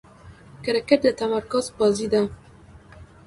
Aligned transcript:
کرکټ 0.63 0.99
د 1.05 1.07
تمرکز 1.21 1.65
بازي 1.77 2.07
ده. 2.13 2.21